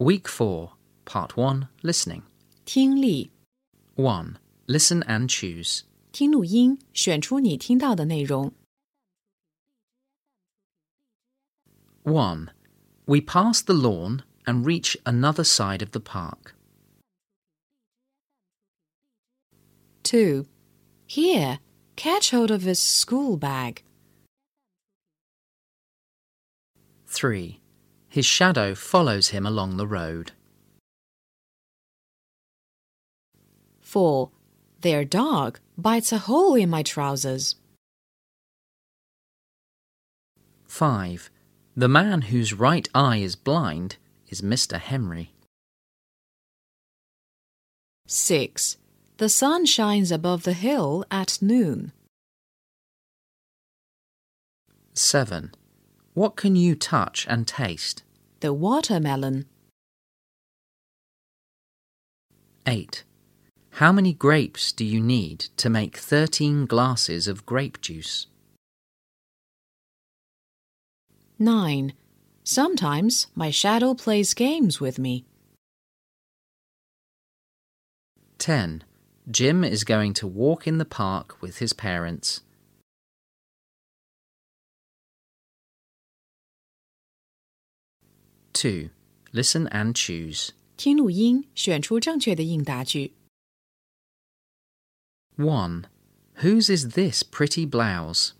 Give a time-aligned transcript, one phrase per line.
[0.00, 0.72] Week 4,
[1.04, 2.22] Part 1 Listening.
[2.64, 3.30] 听力
[3.94, 4.38] 1.
[4.66, 5.82] Listen and choose.
[6.12, 8.52] 听录音，选出你听到的内容。
[12.04, 12.48] 1.
[13.06, 16.54] We pass the lawn and reach another side of the park.
[20.04, 20.46] 2.
[21.08, 21.58] Here,
[21.96, 23.82] catch hold of his school bag.
[27.06, 27.59] 3.
[28.11, 30.33] His shadow follows him along the road.
[33.79, 34.29] 4.
[34.81, 37.55] Their dog bites a hole in my trousers.
[40.65, 41.31] 5.
[41.77, 43.95] The man whose right eye is blind
[44.27, 44.77] is Mr.
[44.77, 45.31] Henry.
[48.07, 48.75] 6.
[49.19, 51.93] The sun shines above the hill at noon.
[54.93, 55.53] 7.
[56.13, 58.03] What can you touch and taste?
[58.41, 59.45] The watermelon.
[62.67, 63.03] 8.
[63.75, 68.27] How many grapes do you need to make 13 glasses of grape juice?
[71.39, 71.93] 9.
[72.43, 75.25] Sometimes my shadow plays games with me.
[78.37, 78.83] 10.
[79.29, 82.41] Jim is going to walk in the park with his parents.
[88.60, 88.90] 2.
[89.32, 90.50] Listen and choose.
[90.76, 93.14] 听录音，选出正确的应答句。
[95.36, 95.84] 1.
[96.42, 98.32] Whose is this pretty blouse?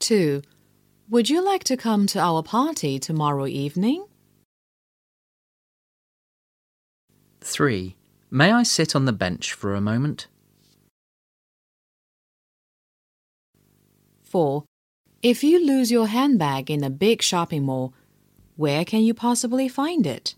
[0.00, 0.42] 2.
[1.10, 4.06] Would you like to come to our party tomorrow evening?
[7.40, 7.96] 3.
[8.30, 10.28] May I sit on the bench for a moment?
[14.24, 14.64] 4.
[15.23, 17.93] If you lose your handbag in a big shopping mall,
[18.55, 20.35] where can you possibly find it?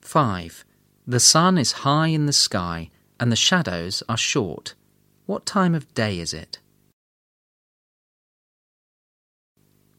[0.00, 0.64] 5.
[1.06, 2.90] The sun is high in the sky
[3.20, 4.74] and the shadows are short.
[5.26, 6.58] What time of day is it?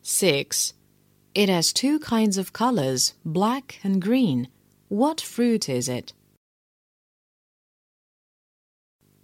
[0.01, 0.73] 6.
[1.33, 4.49] It has two kinds of colors, black and green.
[4.89, 6.13] What fruit is it?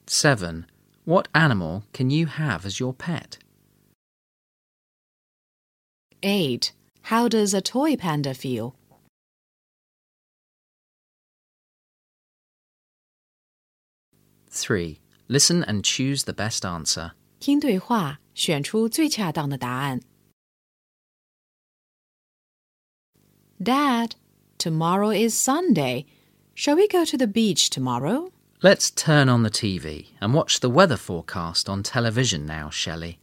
[0.07, 0.67] 7.
[1.04, 3.38] What animal can you have as your pet?
[6.22, 6.72] 8.
[7.02, 8.74] How does a toy panda feel?
[14.50, 15.00] 3.
[15.28, 17.12] Listen and choose the best answer.
[17.38, 20.00] 听对话，选出最恰当的答案。
[23.58, 24.12] Dad,
[24.58, 26.06] tomorrow is Sunday.
[26.54, 28.32] Shall we go to the beach tomorrow?
[28.63, 33.19] Let's turn on the TV and watch the weather forecast on television now, Shelley.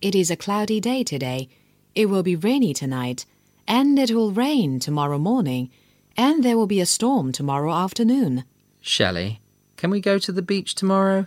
[0.00, 1.50] It is a cloudy day today.
[1.94, 3.26] It will be rainy tonight,
[3.68, 5.70] and it will rain tomorrow morning,
[6.16, 8.44] and there will be a storm tomorrow afternoon.
[8.80, 9.42] Shelley,
[9.76, 11.26] can we go to the beach tomorrow?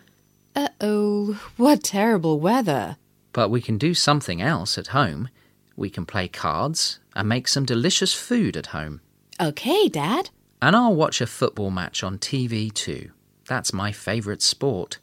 [0.55, 2.97] Uh oh, what terrible weather!
[3.33, 5.29] But we can do something else at home.
[5.75, 9.01] We can play cards and make some delicious food at home.
[9.39, 10.31] Okay, Dad.
[10.59, 13.11] And I'll watch a football match on TV too.
[13.47, 14.99] That's my favourite sport.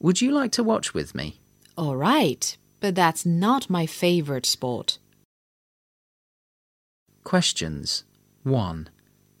[0.00, 1.40] Would you like to watch with me?
[1.76, 4.98] All right, but that's not my favorite sport.
[7.24, 8.04] Questions
[8.42, 8.88] 1.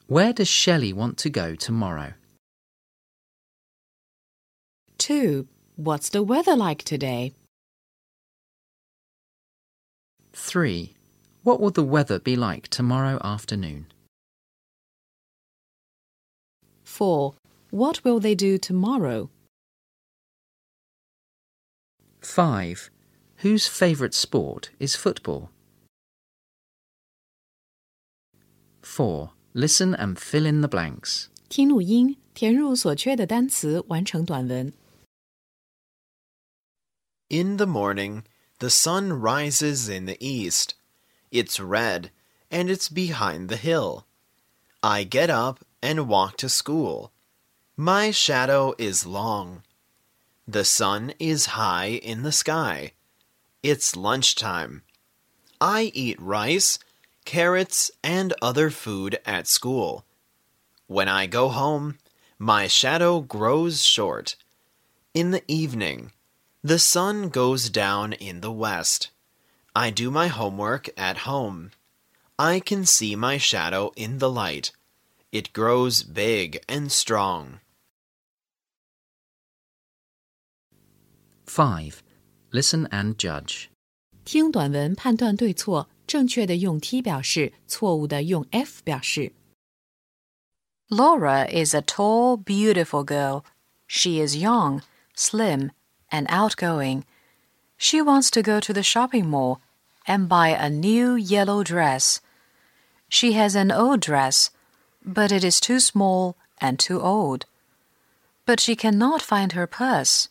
[0.06, 2.14] Where does Shelley want to go tomorrow?
[4.98, 5.46] 2.
[5.76, 7.34] What's the weather like today?
[10.32, 10.94] 3.
[11.42, 13.86] What will the weather be like tomorrow afternoon?
[16.84, 17.34] 4.
[17.71, 19.29] What will they do tomorrow?
[22.21, 22.91] 5.
[23.37, 25.49] Whose favourite sport is football?
[28.83, 29.31] 4.
[29.55, 31.29] Listen and fill in the blanks.
[31.49, 34.71] 听录音，填入所缺的单词，完成短文。
[37.29, 38.23] In the morning,
[38.59, 40.75] the sun rises in the east.
[41.31, 42.11] It's red,
[42.51, 44.03] and it's behind the hill.
[44.81, 47.09] I get up and walk to school.
[47.80, 49.62] My shadow is long.
[50.48, 52.94] The sun is high in the sky.
[53.62, 54.82] It's lunchtime.
[55.60, 56.80] I eat rice,
[57.24, 60.04] carrots, and other food at school.
[60.88, 61.98] When I go home,
[62.36, 64.34] my shadow grows short.
[65.14, 66.10] In the evening,
[66.64, 69.10] the sun goes down in the west.
[69.76, 71.70] I do my homework at home.
[72.40, 74.72] I can see my shadow in the light.
[75.30, 77.60] It grows big and strong.
[81.47, 82.03] 5.
[82.51, 83.69] Listen and judge.
[84.25, 89.33] 听短文判断对错，正确的用 T 表示，错误的用 F 表示。
[90.89, 93.43] Laura is a tall, beautiful girl.
[93.87, 94.81] She is young,
[95.15, 95.71] slim,
[96.09, 97.03] and outgoing.
[97.77, 99.59] She wants to go to the shopping mall
[100.05, 102.19] and buy a new yellow dress.
[103.09, 104.51] She has an old dress,
[105.03, 107.45] but it is too small and too old.
[108.45, 110.29] But she cannot find her purse.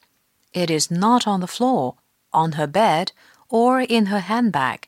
[0.58, 1.98] It is not on the floor,
[2.34, 3.12] on her bed,
[3.48, 4.88] or in her handbag.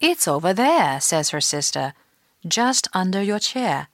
[0.00, 1.92] It's over there, says her sister,
[2.48, 3.88] just under your chair.